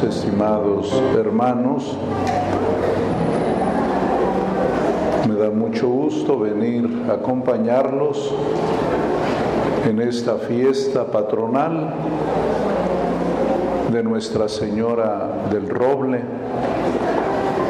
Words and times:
estimados 0.00 0.90
hermanos, 1.18 1.96
me 5.28 5.34
da 5.34 5.50
mucho 5.50 5.86
gusto 5.86 6.38
venir 6.38 7.04
a 7.10 7.14
acompañarlos 7.14 8.34
en 9.86 10.00
esta 10.00 10.36
fiesta 10.36 11.04
patronal 11.04 11.92
de 13.92 14.02
Nuestra 14.02 14.48
Señora 14.48 15.48
del 15.50 15.68
Roble, 15.68 16.22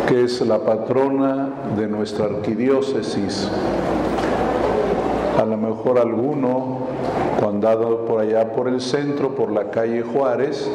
que 0.06 0.22
es 0.22 0.40
la 0.42 0.60
patrona 0.60 1.48
de 1.76 1.88
nuestra 1.88 2.26
arquidiócesis. 2.26 3.50
A 5.40 5.44
lo 5.44 5.56
mejor 5.56 5.98
alguno 5.98 6.91
cuando 7.42 7.68
andado 7.68 8.04
por 8.04 8.20
allá 8.20 8.52
por 8.52 8.68
el 8.68 8.80
centro, 8.80 9.34
por 9.34 9.50
la 9.50 9.68
calle 9.68 10.02
Juárez, 10.02 10.70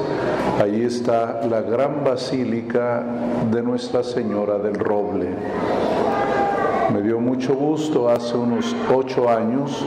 ahí 0.62 0.84
está 0.84 1.40
la 1.50 1.62
gran 1.62 2.04
basílica 2.04 3.06
de 3.50 3.62
Nuestra 3.62 4.04
Señora 4.04 4.58
del 4.58 4.76
Roble. 4.76 5.30
Me 6.94 7.02
dio 7.02 7.22
mucho 7.22 7.56
gusto 7.56 8.10
hace 8.10 8.36
unos 8.36 8.76
ocho 8.94 9.30
años 9.30 9.86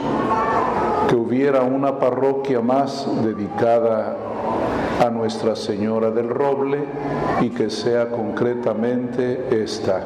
que 1.11 1.16
hubiera 1.16 1.61
una 1.65 1.98
parroquia 1.98 2.62
más 2.62 3.06
dedicada 3.23 4.17
a 5.05 5.11
Nuestra 5.11 5.56
Señora 5.56 6.11
del 6.11 6.31
Roble 6.31 6.78
y 7.42 7.51
que 7.51 7.69
sea 7.69 8.09
concretamente 8.09 9.48
esta. 9.51 10.03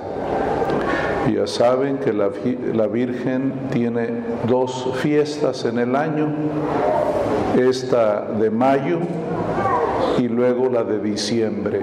Ya 1.33 1.47
saben 1.47 1.99
que 1.99 2.13
la, 2.13 2.29
la, 2.75 2.87
Virgen 2.87 3.69
tiene 3.73 4.09
dos 4.47 4.91
fiestas 4.97 5.65
en 5.65 5.79
el 5.79 5.97
año, 5.97 6.29
esta 7.59 8.27
de 8.27 8.51
mayo 8.51 8.99
y 10.19 10.29
luego 10.29 10.69
la 10.69 10.85
de 10.85 10.99
diciembre, 10.99 11.81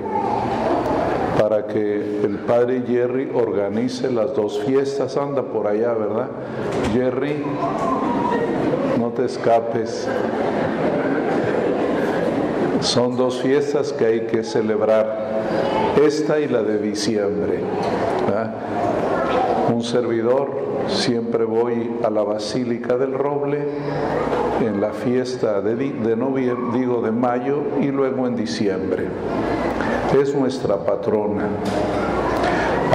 para 1.40 1.66
que 1.66 2.22
el 2.24 2.38
Padre 2.48 2.84
Jerry 2.88 3.32
organice 3.34 4.12
las 4.12 4.36
dos 4.36 4.60
fiestas. 4.60 5.18
Anda 5.18 5.42
por 5.42 5.66
allá, 5.66 5.94
¿verdad? 5.94 6.28
Jerry, 6.94 7.44
no 9.00 9.08
te 9.10 9.26
escapes. 9.26 10.08
Son 12.82 13.18
dos 13.18 13.42
fiestas 13.42 13.92
que 13.92 14.06
hay 14.06 14.20
que 14.28 14.44
celebrar, 14.44 15.32
esta 16.06 16.40
y 16.40 16.48
la 16.48 16.62
de 16.62 16.78
diciembre. 16.78 17.60
¿verdad? 18.28 18.54
Un 19.72 19.84
servidor, 19.84 20.50
siempre 20.88 21.46
voy 21.46 21.92
a 22.04 22.10
la 22.10 22.24
Basílica 22.24 22.98
del 22.98 23.14
Roble 23.14 23.66
en 24.60 24.82
la 24.82 24.92
fiesta 24.92 25.62
de, 25.62 26.16
noviembre, 26.16 26.80
digo 26.80 27.02
de 27.02 27.12
mayo 27.12 27.64
y 27.80 27.88
luego 27.88 28.28
en 28.28 28.36
diciembre. 28.36 29.08
Es 30.20 30.36
nuestra 30.36 30.78
patrona. 30.78 31.48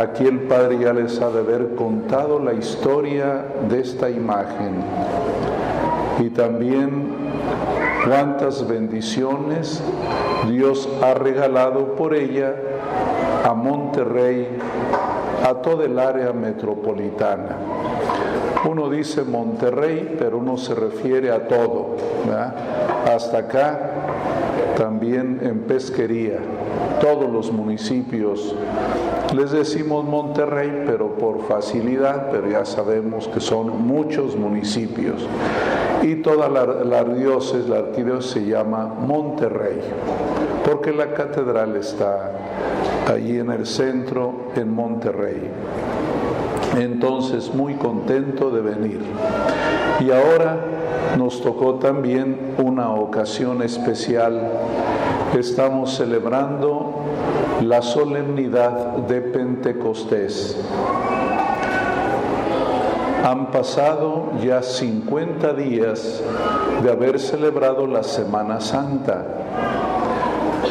Aquí 0.01 0.27
el 0.27 0.41
Padre 0.41 0.79
ya 0.79 0.93
les 0.93 1.21
ha 1.23 1.31
de 1.31 1.41
haber 1.41 1.75
contado 1.75 2.39
la 2.39 2.53
historia 2.53 3.47
de 3.69 3.81
esta 3.81 4.11
imagen 4.11 4.85
y 6.19 6.29
también 6.31 7.09
cuántas 8.07 8.69
bendiciones 8.69 9.83
Dios 10.51 10.89
ha 11.03 11.15
regalado 11.15 11.97
por 11.97 12.15
ella 12.15 12.55
a 13.45 13.55
Monterrey 13.55 14.49
a 15.47 15.55
toda 15.63 15.85
el 15.85 15.97
área 15.99 16.33
metropolitana. 16.33 17.57
Uno 18.69 18.91
dice 18.91 19.23
Monterrey, 19.23 20.17
pero 20.19 20.39
uno 20.39 20.57
se 20.57 20.75
refiere 20.75 21.31
a 21.31 21.47
todo. 21.47 21.95
Hasta 23.07 23.39
acá, 23.39 23.91
también 24.77 25.39
en 25.43 25.61
pesquería, 25.61 26.39
todos 27.01 27.31
los 27.31 27.53
municipios. 27.53 28.57
Les 29.37 29.53
decimos 29.53 30.05
Monterrey, 30.05 30.83
pero 30.85 31.15
por 31.15 31.43
facilidad, 31.43 32.29
pero 32.33 32.51
ya 32.51 32.65
sabemos 32.65 33.29
que 33.29 33.39
son 33.39 33.87
muchos 33.87 34.35
municipios. 34.35 35.29
Y 36.03 36.17
toda 36.17 36.49
la, 36.49 36.67
la 36.67 37.05
diócesis, 37.05 37.69
la 37.69 37.79
arquidiócesis 37.79 38.33
se 38.33 38.47
llama 38.47 38.87
Monterrey, 38.87 39.81
porque 40.65 40.93
la 40.93 41.15
catedral 41.15 41.77
está 41.77 42.33
allí 43.07 43.39
en 43.39 43.51
el 43.51 43.67
centro, 43.67 44.51
en 44.55 44.75
Monterrey. 44.75 45.51
Entonces, 46.77 47.55
muy 47.55 47.75
contento 47.75 48.51
de 48.51 48.61
venir. 48.61 49.01
Y 50.01 50.11
ahora 50.11 50.59
nos 51.17 51.41
tocó 51.41 51.77
también 51.77 52.55
una 52.59 52.91
ocasión 52.91 53.63
especial. 53.63 54.51
Estamos 55.39 55.95
celebrando 55.95 57.03
la 57.63 57.81
solemnidad 57.81 58.97
de 59.09 59.21
Pentecostés. 59.23 60.57
Han 63.25 63.51
pasado 63.51 64.33
ya 64.43 64.63
50 64.63 65.55
días 65.55 66.23
de 66.83 66.91
haber 66.91 67.19
celebrado 67.19 67.87
la 67.87 68.03
Semana 68.03 68.61
Santa. 68.61 69.25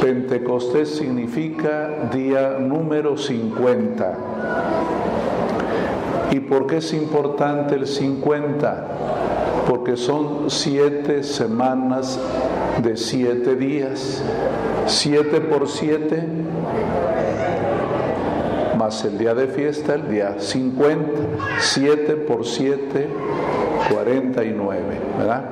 Pentecostés 0.01 0.89
significa 0.89 2.09
día 2.11 2.57
número 2.59 3.17
50. 3.17 4.17
¿Y 6.31 6.39
por 6.41 6.67
qué 6.67 6.78
es 6.78 6.94
importante 6.94 7.75
el 7.75 7.88
50? 7.88 8.88
Porque 9.67 9.97
son 9.97 10.50
siete 10.50 11.23
semanas 11.23 12.19
de 12.83 12.97
siete 12.97 13.56
días. 13.56 14.23
Siete 14.85 15.41
por 15.41 15.67
siete, 15.67 16.23
más 18.77 19.03
el 19.06 19.17
día 19.17 19.33
de 19.33 19.47
fiesta, 19.47 19.95
el 19.95 20.09
día 20.09 20.35
50. 20.38 21.22
Siete 21.59 22.16
por 22.16 22.45
siete, 22.45 23.07
49, 23.89 24.83
¿verdad? 25.17 25.44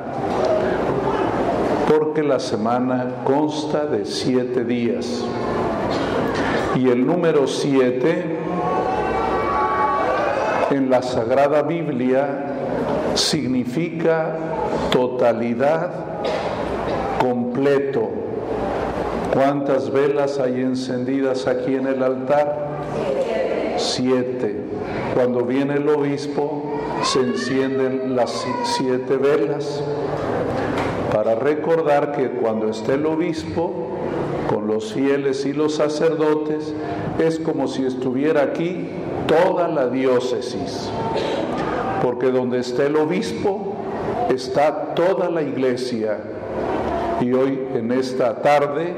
Porque 1.97 2.23
la 2.23 2.39
semana 2.39 3.23
consta 3.23 3.85
de 3.85 4.05
siete 4.05 4.63
días. 4.63 5.23
Y 6.75 6.89
el 6.89 7.05
número 7.05 7.45
siete 7.45 8.39
en 10.71 10.89
la 10.89 11.03
Sagrada 11.03 11.61
Biblia 11.61 12.45
significa 13.13 14.35
totalidad, 14.91 15.91
completo. 17.19 18.09
¿Cuántas 19.31 19.91
velas 19.91 20.39
hay 20.39 20.61
encendidas 20.61 21.45
aquí 21.45 21.75
en 21.75 21.85
el 21.85 22.01
altar? 22.01 22.57
Siete. 23.77 24.61
Cuando 25.13 25.43
viene 25.43 25.75
el 25.75 25.87
obispo 25.89 26.63
se 27.03 27.19
encienden 27.19 28.15
las 28.15 28.47
siete 28.63 29.17
velas 29.17 29.83
para 31.13 31.35
recordar 31.35 32.13
que 32.13 32.31
cuando 32.31 32.69
esté 32.69 32.96
el 32.96 33.06
obispo 33.06 33.72
con 34.50 34.66
los 34.66 34.94
fieles 34.94 35.46
y 35.46 35.53
los 35.53 35.75
sacerdotes, 35.75 36.74
es 37.19 37.38
como 37.38 37.68
si 37.68 37.85
estuviera 37.85 38.41
aquí 38.41 38.88
toda 39.28 39.68
la 39.68 39.90
diócesis, 39.90 40.90
porque 42.02 42.31
donde 42.31 42.59
está 42.59 42.88
el 42.88 42.96
obispo 42.96 43.75
está 44.34 44.96
toda 44.96 45.29
la 45.29 45.44
iglesia. 45.44 46.18
Y 47.22 47.31
hoy 47.31 47.59
en 47.75 47.91
esta 47.91 48.41
tarde, 48.41 48.96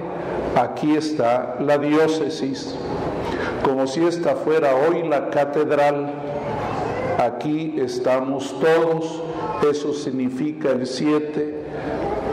aquí 0.55 0.95
está 0.95 1.57
la 1.59 1.77
diócesis, 1.77 2.73
como 3.65 3.87
si 3.87 4.05
esta 4.05 4.37
fuera 4.37 4.73
hoy 4.73 5.05
la 5.05 5.29
catedral. 5.31 6.13
Aquí 7.17 7.75
estamos 7.77 8.55
todos, 8.61 9.21
eso 9.69 9.93
significa 9.93 10.69
el 10.69 10.87
siete 10.87 11.64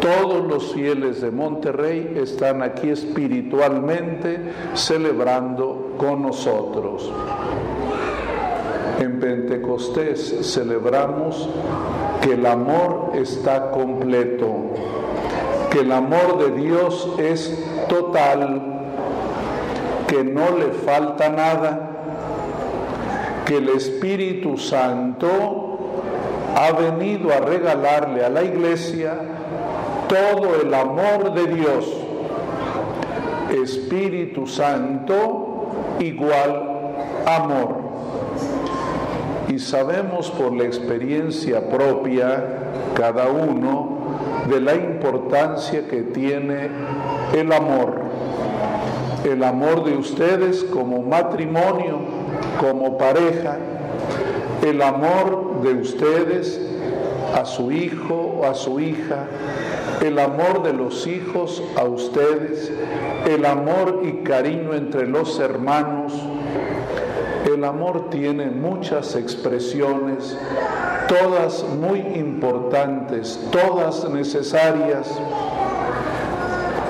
todos 0.03 0.45
los 0.45 0.73
fieles 0.75 1.21
de 1.21 1.31
Monterrey 1.31 2.15
están 2.17 2.61
aquí 2.61 2.91
espiritualmente 2.91 4.37
celebrando 4.75 5.95
con 5.97 6.23
nosotros. 6.23 7.09
En 8.99 9.21
Pentecostés 9.21 10.41
celebramos 10.43 11.49
que 12.21 12.33
el 12.33 12.45
amor 12.47 13.13
está 13.15 13.71
completo, 13.71 14.73
que 15.71 15.81
el 15.81 15.93
amor 15.93 16.39
de 16.39 16.61
Dios 16.61 17.09
es 17.19 17.65
total, 17.89 18.61
que 20.09 20.25
no 20.25 20.57
le 20.59 20.73
falta 20.85 21.29
nada, 21.29 21.91
que 23.47 23.59
el 23.59 23.69
Espíritu 23.69 24.59
Santo 24.59 25.79
ha 26.57 26.73
venido 26.73 27.33
a 27.33 27.39
regalarle 27.39 28.25
a 28.25 28.29
la 28.29 28.43
iglesia 28.43 29.42
todo 30.13 30.61
el 30.61 30.75
amor 30.75 31.33
de 31.33 31.47
Dios. 31.55 31.87
Espíritu 33.51 34.47
Santo 34.47 35.97
igual 36.01 36.93
amor. 37.25 37.77
Y 39.49 39.59
sabemos 39.59 40.31
por 40.31 40.55
la 40.55 40.65
experiencia 40.65 41.67
propia, 41.67 42.45
cada 42.95 43.29
uno, 43.29 44.01
de 44.51 44.61
la 44.61 44.75
importancia 44.75 45.89
que 45.89 46.03
tiene 46.03 46.69
el 47.35 47.51
amor. 47.51 48.03
el 49.25 49.45
amor 49.45 49.85
de 49.85 49.97
ustedes 49.97 50.65
como 50.65 51.01
matrimonio, 51.01 52.01
como 52.61 52.99
pareja, 52.99 53.57
el 54.67 54.83
amor 54.83 55.63
de 55.63 55.75
ustedes 55.75 56.61
a 57.35 57.45
su 57.45 57.71
hijo 57.71 58.41
o 58.41 58.45
a 58.45 58.55
su 58.55 58.81
hija, 58.81 59.27
el 60.03 60.19
amor 60.19 60.65
de 60.65 60.73
los 60.73 61.07
hijos 61.07 61.63
a 61.77 61.85
ustedes, 61.85 62.73
el 63.27 63.47
amor 63.47 64.01
y 64.03 64.25
cariño 64.25 64.75
entre 64.75 65.07
los 65.07 65.39
hermanos. 65.39 66.13
El 67.47 67.65
amor 67.65 68.11
tiene 68.11 68.47
muchas 68.51 69.15
expresiones, 69.15 70.37
todas 71.07 71.65
muy 71.81 72.01
importantes, 72.01 73.39
todas 73.53 74.09
necesarias. 74.11 75.09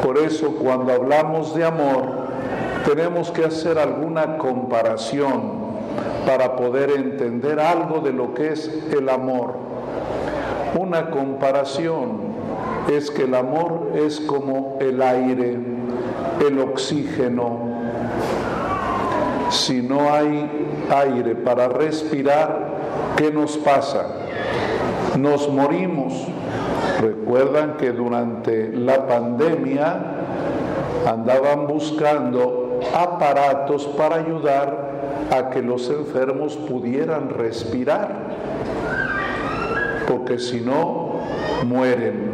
Por 0.02 0.18
eso 0.18 0.56
cuando 0.56 0.92
hablamos 0.92 1.54
de 1.54 1.64
amor, 1.64 2.22
tenemos 2.86 3.30
que 3.30 3.44
hacer 3.44 3.78
alguna 3.78 4.38
comparación 4.38 5.62
para 6.26 6.56
poder 6.56 6.90
entender 6.90 7.60
algo 7.60 8.00
de 8.00 8.12
lo 8.12 8.32
que 8.32 8.52
es 8.52 8.70
el 8.90 9.08
amor. 9.08 9.54
Una 10.78 11.10
comparación 11.10 12.31
es 12.90 13.10
que 13.10 13.24
el 13.24 13.34
amor 13.34 13.92
es 13.94 14.20
como 14.20 14.78
el 14.80 15.00
aire, 15.02 15.58
el 16.46 16.58
oxígeno. 16.58 17.72
Si 19.50 19.82
no 19.82 20.12
hay 20.12 20.50
aire 20.90 21.34
para 21.34 21.68
respirar, 21.68 23.14
¿qué 23.16 23.30
nos 23.30 23.56
pasa? 23.58 24.06
Nos 25.18 25.48
morimos. 25.48 26.12
Recuerdan 27.00 27.76
que 27.76 27.92
durante 27.92 28.68
la 28.72 29.06
pandemia 29.06 30.00
andaban 31.06 31.66
buscando 31.66 32.80
aparatos 32.94 33.86
para 33.96 34.16
ayudar 34.16 34.92
a 35.30 35.50
que 35.50 35.62
los 35.62 35.88
enfermos 35.88 36.56
pudieran 36.56 37.30
respirar, 37.30 38.08
porque 40.06 40.38
si 40.38 40.60
no, 40.60 41.12
mueren. 41.66 42.31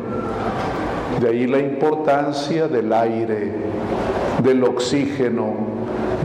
De 1.20 1.29
ahí 1.29 1.47
la 1.47 1.59
importancia 1.59 2.69
del 2.69 2.93
aire, 2.93 3.53
del 4.43 4.62
oxígeno, 4.62 5.53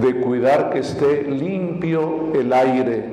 de 0.02 0.20
cuidar 0.22 0.70
que 0.70 0.80
esté 0.80 1.24
limpio 1.24 2.32
el 2.34 2.54
aire 2.54 3.06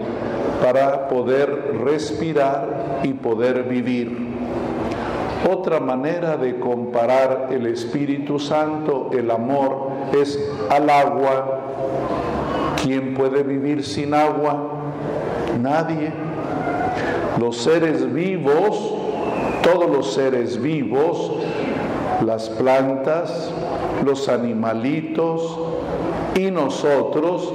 para 0.63 1.09
poder 1.09 1.79
respirar 1.85 3.01
y 3.03 3.15
poder 3.15 3.65
vivir. 3.65 4.31
Otra 5.51 5.81
manera 5.81 6.37
de 6.37 6.59
comparar 6.59 7.49
el 7.51 7.67
Espíritu 7.67 8.39
Santo, 8.39 9.09
el 9.13 9.31
amor, 9.31 9.89
es 10.13 10.39
al 10.69 10.91
agua. 10.91 11.61
¿Quién 12.83 13.15
puede 13.15 13.43
vivir 13.43 13.85
sin 13.85 14.13
agua? 14.13 14.69
Nadie. 15.61 16.13
Los 17.39 17.57
seres 17.57 18.13
vivos, 18.13 18.95
todos 19.63 19.89
los 19.89 20.13
seres 20.13 20.61
vivos, 20.61 21.33
las 22.25 22.49
plantas, 22.51 23.51
los 24.05 24.29
animalitos 24.29 25.59
y 26.37 26.51
nosotros 26.51 27.53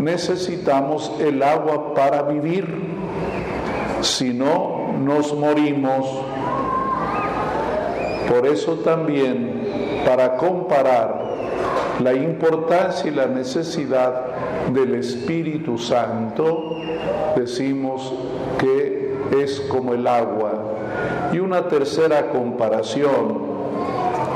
necesitamos 0.00 1.12
el 1.18 1.42
agua 1.42 1.94
para 1.94 2.22
vivir. 2.22 2.66
Si 4.02 4.32
no, 4.32 4.92
nos 4.98 5.34
morimos. 5.34 6.06
Por 8.28 8.46
eso 8.46 8.74
también, 8.76 10.02
para 10.04 10.36
comparar 10.36 11.26
la 12.00 12.12
importancia 12.12 13.10
y 13.10 13.14
la 13.14 13.26
necesidad 13.26 14.26
del 14.72 14.96
Espíritu 14.96 15.78
Santo, 15.78 16.76
decimos 17.36 18.12
que 18.58 19.16
es 19.42 19.60
como 19.60 19.94
el 19.94 20.06
agua. 20.06 20.52
Y 21.32 21.38
una 21.38 21.68
tercera 21.68 22.30
comparación 22.30 23.55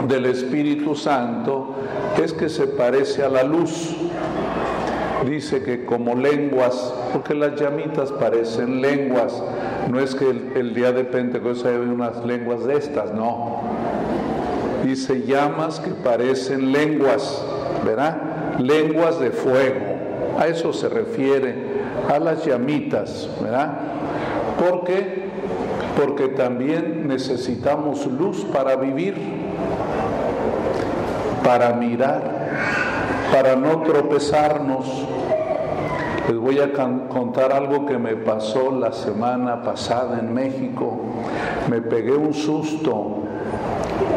del 0.08 0.26
Espíritu 0.26 0.94
Santo 0.94 1.74
es 2.22 2.32
que 2.32 2.48
se 2.48 2.66
parece 2.66 3.22
a 3.22 3.28
la 3.28 3.42
luz. 3.42 3.94
Dice 5.28 5.62
que 5.62 5.84
como 5.84 6.14
lenguas, 6.14 6.94
porque 7.12 7.34
las 7.34 7.60
llamitas 7.60 8.10
parecen 8.12 8.80
lenguas, 8.80 9.42
no 9.90 10.00
es 10.00 10.14
que 10.14 10.30
el, 10.30 10.74
día 10.74 10.92
de 10.92 11.04
Pentecostés 11.04 11.66
hay 11.66 11.76
unas 11.76 12.24
lenguas 12.24 12.64
de 12.64 12.76
estas, 12.76 13.12
no. 13.12 13.60
Dice 14.82 15.22
llamas 15.26 15.78
que 15.78 15.90
parecen 15.90 16.72
lenguas, 16.72 17.44
¿verdad? 17.84 18.58
Lenguas 18.58 19.20
de 19.20 19.30
fuego. 19.30 19.80
A 20.38 20.46
eso 20.46 20.72
se 20.72 20.88
refiere, 20.88 21.54
a 22.08 22.18
las 22.18 22.46
llamitas, 22.46 23.28
¿verdad? 23.42 23.78
¿Por 24.58 24.84
qué? 24.84 25.28
Porque 25.98 26.28
también 26.28 27.06
necesitamos 27.08 28.06
luz 28.06 28.46
para 28.46 28.76
vivir 28.76 29.14
para 31.44 31.72
mirar, 31.72 32.22
para 33.32 33.56
no 33.56 33.82
tropezarnos. 33.82 34.86
Les 36.28 36.38
voy 36.38 36.60
a 36.60 36.72
contar 37.08 37.52
algo 37.52 37.86
que 37.86 37.98
me 37.98 38.14
pasó 38.14 38.70
la 38.70 38.92
semana 38.92 39.62
pasada 39.62 40.20
en 40.20 40.32
México. 40.32 41.00
Me 41.68 41.80
pegué 41.80 42.12
un 42.12 42.32
susto 42.32 43.24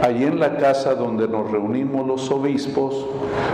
allí 0.01 0.25
en 0.25 0.39
la 0.39 0.57
casa 0.57 0.95
donde 0.95 1.27
nos 1.27 1.49
reunimos 1.49 2.05
los 2.05 2.29
obispos, 2.29 3.05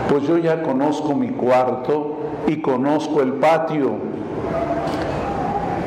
pues 0.09 0.24
yo 0.27 0.38
ya 0.38 0.63
conozco 0.63 1.13
mi 1.13 1.30
cuarto 1.30 2.18
y 2.47 2.57
conozco 2.57 3.21
el 3.21 3.33
patio. 3.33 3.92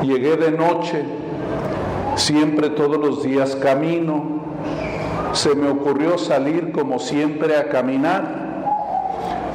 Llegué 0.02 0.36
de 0.36 0.52
noche, 0.52 1.04
siempre 2.16 2.70
todos 2.70 2.98
los 2.98 3.22
días 3.22 3.56
camino, 3.56 4.41
se 5.32 5.54
me 5.54 5.70
ocurrió 5.70 6.18
salir 6.18 6.72
como 6.72 6.98
siempre 6.98 7.56
a 7.56 7.68
caminar, 7.68 8.42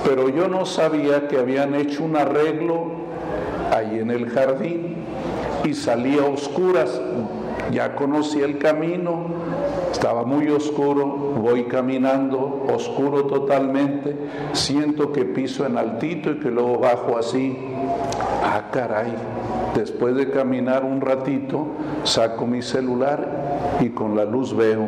pero 0.04 0.30
yo 0.30 0.48
no 0.48 0.66
sabía 0.66 1.28
que 1.28 1.38
habían 1.38 1.76
hecho 1.76 2.04
un 2.04 2.16
arreglo 2.16 2.92
ahí 3.76 4.00
en 4.00 4.10
el 4.10 4.30
jardín 4.30 4.96
y 5.64 5.74
salí 5.74 6.18
a 6.18 6.26
oscuras. 6.26 7.00
Ya 7.72 7.96
conocí 7.96 8.40
el 8.40 8.60
camino, 8.60 9.26
estaba 9.92 10.24
muy 10.24 10.48
oscuro, 10.48 11.06
voy 11.06 11.66
caminando, 11.66 12.66
oscuro 12.74 13.26
totalmente, 13.26 14.16
siento 14.54 15.12
que 15.12 15.26
piso 15.26 15.66
en 15.66 15.78
altito 15.78 16.32
y 16.32 16.40
que 16.40 16.50
luego 16.50 16.80
bajo 16.80 17.18
así. 17.18 17.58
Ah, 18.42 18.70
caray, 18.72 19.14
después 19.76 20.16
de 20.16 20.30
caminar 20.30 20.86
un 20.86 21.02
ratito, 21.02 21.68
saco 22.04 22.48
mi 22.48 22.62
celular 22.62 23.78
y 23.82 23.90
con 23.90 24.16
la 24.16 24.24
luz 24.24 24.56
veo 24.56 24.88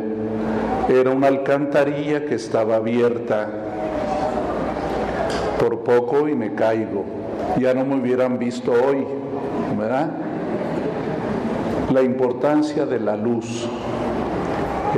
era 0.90 1.10
una 1.10 1.28
alcantarilla 1.28 2.24
que 2.24 2.34
estaba 2.34 2.76
abierta. 2.76 3.48
Por 5.58 5.80
poco 5.80 6.28
y 6.28 6.34
me 6.34 6.54
caigo. 6.54 7.04
Ya 7.58 7.74
no 7.74 7.84
me 7.84 7.96
hubieran 7.96 8.38
visto 8.38 8.72
hoy, 8.72 9.06
¿verdad? 9.78 10.10
La 11.92 12.02
importancia 12.02 12.86
de 12.86 12.98
la 12.98 13.16
luz. 13.16 13.68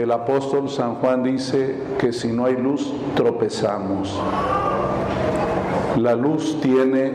El 0.01 0.11
apóstol 0.11 0.71
San 0.71 0.95
Juan 0.97 1.23
dice 1.23 1.77
que 1.99 2.13
si 2.13 2.29
no 2.29 2.47
hay 2.47 2.57
luz, 2.57 2.93
tropezamos. 3.15 4.19
La 5.99 6.15
luz 6.15 6.59
tiene 6.63 7.13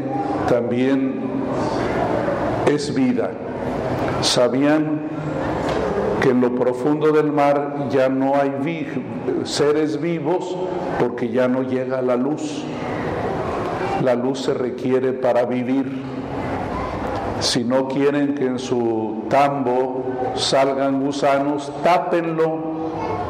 también, 0.47 1.19
es 2.67 2.93
vida. 2.93 3.31
¿Sabían 4.21 5.01
que 6.21 6.29
en 6.29 6.41
lo 6.41 6.55
profundo 6.55 7.11
del 7.11 7.31
mar 7.31 7.87
ya 7.89 8.09
no 8.09 8.35
hay 8.35 8.51
seres 9.43 10.01
vivos 10.01 10.55
porque 10.99 11.29
ya 11.29 11.47
no 11.47 11.63
llega 11.63 12.01
la 12.01 12.15
luz. 12.15 12.63
La 14.03 14.15
luz 14.15 14.41
se 14.41 14.53
requiere 14.53 15.13
para 15.13 15.45
vivir. 15.45 16.03
Si 17.39 17.63
no 17.63 17.87
quieren 17.87 18.35
que 18.35 18.45
en 18.45 18.59
su 18.59 19.23
tambo 19.29 20.03
salgan 20.35 21.01
gusanos, 21.01 21.71
tápenlo 21.83 22.77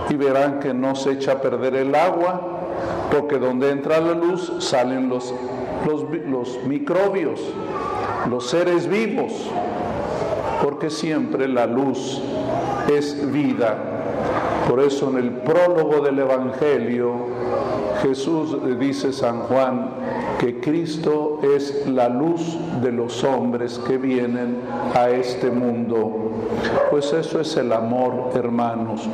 y 0.09 0.15
verán 0.15 0.59
que 0.59 0.73
no 0.73 0.95
se 0.95 1.11
echa 1.11 1.33
a 1.33 1.41
perder 1.41 1.75
el 1.75 1.93
agua, 1.93 2.41
porque 3.11 3.37
donde 3.37 3.71
entra 3.71 3.99
la 3.99 4.13
luz 4.13 4.53
salen 4.59 5.09
los, 5.09 5.33
microbios, 6.65 7.39
los 8.29 8.49
seres 8.49 8.87
vivos, 8.87 9.31
porque 10.63 10.89
siempre 10.89 11.47
la 11.47 11.65
luz 11.65 12.21
es 12.89 13.31
vida. 13.31 13.77
Por 14.69 14.81
eso 14.81 15.09
en 15.09 15.17
el 15.17 15.31
prólogo 15.31 16.01
del 16.01 16.19
Evangelio 16.19 17.13
Jesús 18.01 18.57
dice 18.79 19.11
San 19.13 19.41
Juan 19.41 19.89
que 20.39 20.59
Cristo 20.59 21.39
es 21.41 21.87
la 21.87 22.09
luz 22.09 22.57
de 22.81 22.91
los 22.91 23.23
hombres 23.23 23.79
que 23.87 23.97
vienen 23.97 24.57
a 24.93 25.09
este 25.09 25.49
mundo. 25.49 26.31
Pues 26.91 27.11
eso 27.13 27.41
es 27.41 27.57
el 27.57 27.73
amor, 27.73 28.31
hermanos. 28.35 29.07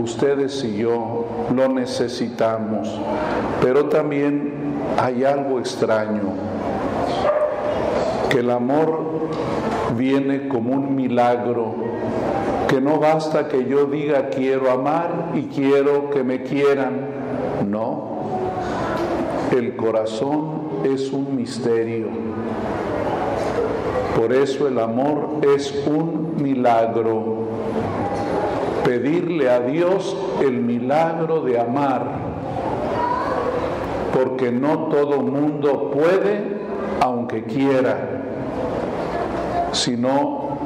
Ustedes 0.00 0.62
y 0.64 0.76
yo 0.76 1.24
lo 1.54 1.68
necesitamos. 1.68 2.88
Pero 3.60 3.86
también 3.86 4.52
hay 4.98 5.24
algo 5.24 5.58
extraño, 5.58 6.32
que 8.30 8.38
el 8.38 8.50
amor 8.50 9.00
viene 9.96 10.48
como 10.48 10.74
un 10.74 10.94
milagro, 10.94 11.74
que 12.68 12.80
no 12.80 12.98
basta 12.98 13.48
que 13.48 13.64
yo 13.66 13.86
diga 13.86 14.28
quiero 14.28 14.70
amar 14.70 15.32
y 15.34 15.42
quiero 15.44 16.10
que 16.10 16.22
me 16.22 16.42
quieran, 16.42 17.00
no, 17.68 18.18
el 19.56 19.76
corazón 19.76 20.84
es 20.84 21.12
un 21.12 21.36
misterio. 21.36 22.08
Por 24.18 24.32
eso 24.32 24.66
el 24.66 24.78
amor 24.78 25.40
es 25.54 25.72
un 25.86 26.34
milagro. 26.42 27.46
Pedirle 28.84 29.48
a 29.48 29.60
Dios 29.60 30.16
el 30.42 30.60
milagro 30.60 31.42
de 31.42 31.60
amar, 31.60 32.04
porque 34.12 34.50
no 34.50 34.88
todo 34.88 35.20
mundo 35.20 35.92
puede, 35.92 36.58
aunque 37.00 37.44
quiera. 37.44 38.07
Si 39.72 39.96
no, 39.96 40.58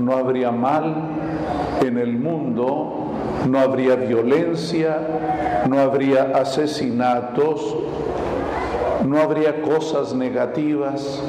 no 0.00 0.16
habría 0.16 0.50
mal 0.50 0.94
en 1.80 1.98
el 1.98 2.18
mundo, 2.18 3.12
no 3.48 3.58
habría 3.58 3.96
violencia, 3.96 4.98
no 5.68 5.78
habría 5.78 6.32
asesinatos, 6.34 7.76
no 9.04 9.20
habría 9.20 9.62
cosas 9.62 10.14
negativas. 10.14 11.22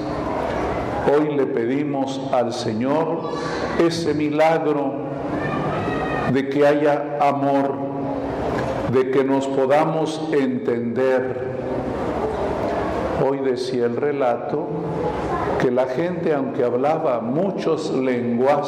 Hoy 1.12 1.36
le 1.36 1.46
pedimos 1.46 2.20
al 2.34 2.52
Señor 2.54 3.30
ese 3.80 4.14
milagro 4.14 4.94
de 6.34 6.50
que 6.50 6.68
haya 6.68 7.18
amor, 7.22 7.76
de 8.92 9.12
que 9.12 9.24
nos 9.24 9.48
podamos 9.48 10.22
entender. 10.34 11.56
Hoy 13.26 13.40
decía 13.40 13.86
el 13.86 13.96
relato 13.96 14.68
que 15.62 15.72
la 15.72 15.88
gente, 15.88 16.34
aunque 16.34 16.64
hablaba 16.64 17.20
muchas 17.20 17.90
lenguas, 17.92 18.68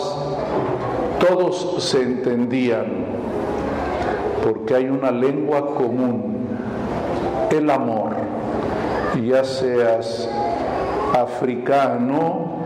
todos 1.19 1.83
se 1.83 2.01
entendían, 2.01 2.85
porque 4.43 4.75
hay 4.75 4.89
una 4.89 5.11
lengua 5.11 5.75
común, 5.75 6.47
el 7.51 7.69
amor 7.69 8.29
ya 9.25 9.43
seas 9.43 10.29
africano, 11.13 12.57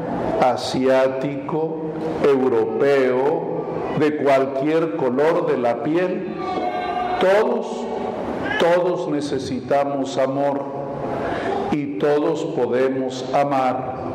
asiático, 0.41 1.77
europeo, 2.23 3.53
de 3.99 4.17
cualquier 4.17 4.95
color 4.95 5.47
de 5.47 5.57
la 5.57 5.83
piel, 5.83 6.35
todos, 7.19 7.85
todos 8.59 9.09
necesitamos 9.09 10.17
amor 10.17 10.63
y 11.71 11.97
todos 11.99 12.43
podemos 12.45 13.25
amar. 13.33 14.12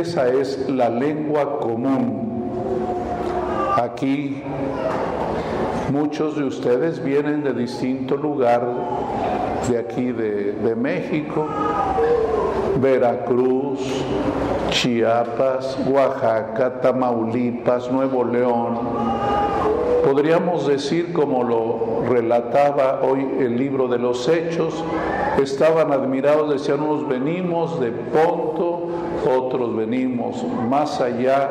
Esa 0.00 0.26
es 0.26 0.68
la 0.68 0.88
lengua 0.88 1.60
común. 1.60 2.50
Aquí 3.76 4.42
muchos 5.92 6.36
de 6.36 6.42
ustedes 6.42 7.02
vienen 7.04 7.44
de 7.44 7.52
distinto 7.52 8.16
lugar 8.16 8.66
de 9.68 9.78
aquí 9.78 10.10
de, 10.10 10.74
México, 10.74 11.46
Veracruz, 12.80 13.78
Chiapas, 14.70 15.78
Oaxaca, 15.86 16.80
Tamaulipas, 16.80 17.88
Nuevo 17.88 18.24
León. 18.24 18.76
Podríamos 20.04 20.66
decir, 20.66 21.12
como 21.12 21.44
lo 21.44 22.04
relataba 22.08 23.00
hoy 23.02 23.26
el 23.38 23.56
libro 23.56 23.86
de 23.86 23.98
los 23.98 24.28
Hechos, 24.28 24.74
estaban 25.40 25.92
admirados, 25.92 26.50
decían, 26.50 26.82
unos 26.82 27.08
venimos 27.08 27.78
de 27.78 27.92
Ponto, 27.92 28.83
otros 29.26 29.74
venimos 29.76 30.44
más 30.68 31.00
allá 31.00 31.50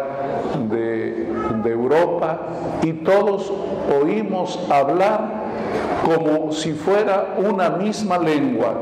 de, 0.69 1.27
de 1.63 1.71
Europa, 1.71 2.39
y 2.81 2.93
todos 2.93 3.51
oímos 4.01 4.59
hablar 4.69 5.43
como 6.03 6.51
si 6.51 6.73
fuera 6.73 7.35
una 7.37 7.69
misma 7.69 8.17
lengua. 8.17 8.73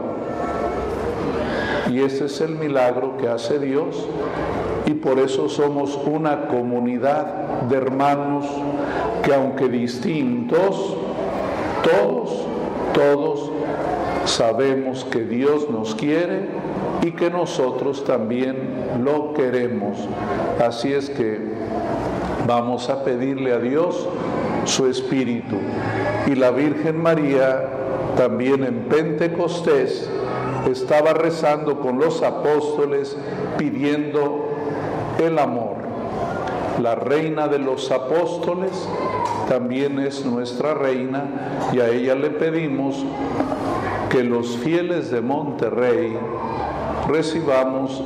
Y 1.89 1.99
ese 2.01 2.25
es 2.25 2.39
el 2.41 2.55
milagro 2.55 3.17
que 3.17 3.27
hace 3.27 3.59
Dios 3.59 4.07
y 4.85 4.93
por 4.93 5.19
eso 5.19 5.49
somos 5.49 5.97
una 6.05 6.47
comunidad 6.47 7.25
de 7.69 7.77
hermanos 7.77 8.45
que 9.23 9.33
aunque 9.33 9.67
distintos, 9.67 10.95
todos, 11.83 12.47
todos 12.93 13.50
sabemos 14.31 15.05
que 15.05 15.23
Dios 15.23 15.69
nos 15.69 15.93
quiere 15.95 16.47
y 17.01 17.11
que 17.11 17.29
nosotros 17.29 18.05
también 18.05 18.55
lo 19.03 19.33
queremos. 19.33 19.97
Así 20.63 20.93
es 20.93 21.09
que 21.09 21.39
vamos 22.47 22.89
a 22.89 23.03
pedirle 23.03 23.53
a 23.53 23.59
Dios 23.59 24.07
su 24.65 24.87
espíritu. 24.87 25.57
Y 26.27 26.35
la 26.35 26.51
Virgen 26.51 27.01
María, 27.01 27.67
también 28.15 28.63
en 28.63 28.85
Pentecostés, 28.85 30.09
estaba 30.69 31.13
rezando 31.13 31.79
con 31.79 31.99
los 31.99 32.23
apóstoles 32.23 33.17
pidiendo 33.57 34.47
el 35.19 35.39
amor. 35.39 35.75
La 36.81 36.95
reina 36.95 37.47
de 37.47 37.59
los 37.59 37.91
apóstoles 37.91 38.87
también 39.51 39.99
es 39.99 40.25
nuestra 40.25 40.73
reina 40.73 41.25
y 41.73 41.81
a 41.81 41.89
ella 41.89 42.15
le 42.15 42.29
pedimos 42.29 43.03
que 44.09 44.23
los 44.23 44.55
fieles 44.55 45.11
de 45.11 45.19
Monterrey 45.19 46.17
recibamos 47.09 48.01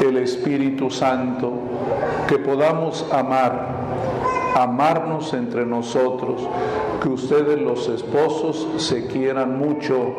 el 0.00 0.16
Espíritu 0.16 0.88
Santo, 0.88 1.52
que 2.26 2.38
podamos 2.38 3.06
amar 3.12 3.76
amarnos 4.56 5.34
entre 5.34 5.66
nosotros, 5.66 6.48
que 7.02 7.10
ustedes 7.10 7.60
los 7.60 7.86
esposos 7.90 8.66
se 8.78 9.06
quieran 9.06 9.58
mucho. 9.58 10.14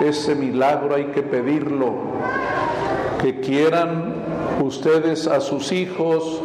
Ese 0.00 0.34
milagro 0.34 0.96
hay 0.96 1.06
que 1.12 1.22
pedirlo, 1.22 1.94
que 3.22 3.38
quieran 3.38 4.12
ustedes 4.60 5.28
a 5.28 5.40
sus 5.40 5.70
hijos 5.70 6.42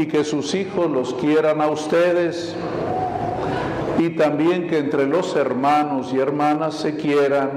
y 0.00 0.06
que 0.06 0.24
sus 0.24 0.54
hijos 0.54 0.90
los 0.90 1.12
quieran 1.12 1.60
a 1.60 1.68
ustedes 1.68 2.54
y 3.98 4.08
también 4.10 4.66
que 4.66 4.78
entre 4.78 5.06
los 5.06 5.36
hermanos 5.36 6.10
y 6.14 6.18
hermanas 6.18 6.76
se 6.76 6.96
quieran. 6.96 7.50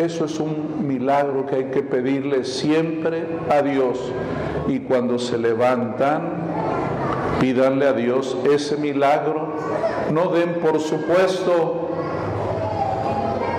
Eso 0.00 0.24
es 0.24 0.40
un 0.40 0.86
milagro 0.88 1.44
que 1.44 1.56
hay 1.56 1.64
que 1.64 1.82
pedirle 1.82 2.46
siempre 2.46 3.26
a 3.50 3.60
Dios 3.60 3.98
y 4.68 4.78
cuando 4.78 5.18
se 5.18 5.36
levantan, 5.36 6.30
pídanle 7.38 7.86
a 7.86 7.92
Dios 7.92 8.38
ese 8.50 8.78
milagro. 8.78 9.52
No 10.10 10.28
den 10.28 10.54
por 10.60 10.80
supuesto, 10.80 11.90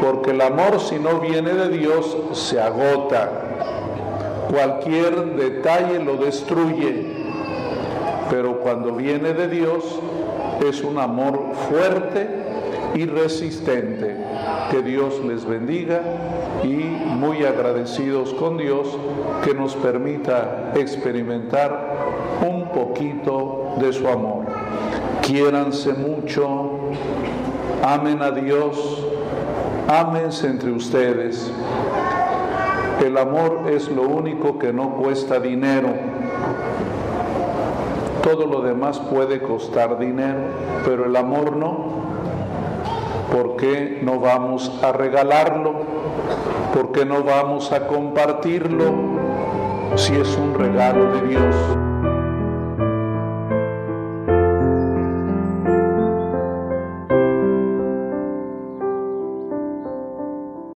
porque 0.02 0.32
el 0.32 0.42
amor 0.42 0.80
si 0.80 0.98
no 0.98 1.20
viene 1.20 1.54
de 1.54 1.70
Dios 1.70 2.18
se 2.34 2.60
agota. 2.60 3.51
Cualquier 4.52 5.38
detalle 5.38 6.04
lo 6.04 6.18
destruye, 6.18 7.06
pero 8.30 8.60
cuando 8.60 8.94
viene 8.94 9.34
de 9.34 9.48
Dios 9.48 9.98
es 10.68 10.84
un 10.84 10.98
amor 10.98 11.54
fuerte 11.70 12.28
y 12.94 13.06
resistente. 13.06 14.18
Que 14.70 14.82
Dios 14.82 15.22
les 15.26 15.46
bendiga 15.46 16.02
y 16.64 16.76
muy 16.76 17.46
agradecidos 17.46 18.34
con 18.34 18.58
Dios 18.58 18.90
que 19.46 19.54
nos 19.54 19.74
permita 19.78 20.74
experimentar 20.76 21.88
un 22.46 22.70
poquito 22.74 23.76
de 23.80 23.94
su 23.94 24.06
amor. 24.06 24.48
Quiéranse 25.22 25.94
mucho, 25.94 26.72
amen 27.84 28.22
a 28.22 28.32
Dios, 28.32 29.06
ámense 29.88 30.48
entre 30.48 30.72
ustedes. 30.72 31.50
El 33.04 33.18
amor 33.18 33.64
es 33.68 33.90
lo 33.90 34.04
único 34.04 34.60
que 34.60 34.72
no 34.72 34.92
cuesta 34.92 35.40
dinero. 35.40 35.90
Todo 38.22 38.46
lo 38.46 38.62
demás 38.62 39.00
puede 39.00 39.42
costar 39.42 39.98
dinero, 39.98 40.40
pero 40.86 41.06
el 41.06 41.16
amor 41.16 41.56
no. 41.56 42.02
¿Por 43.32 43.56
qué 43.56 44.02
no 44.04 44.20
vamos 44.20 44.72
a 44.84 44.92
regalarlo? 44.92 45.74
¿Por 46.76 46.92
qué 46.92 47.04
no 47.04 47.24
vamos 47.24 47.72
a 47.72 47.88
compartirlo 47.88 48.94
si 49.96 50.14
es 50.16 50.38
un 50.38 50.54
regalo 50.54 51.12
de 51.14 51.28
Dios? 51.28 51.81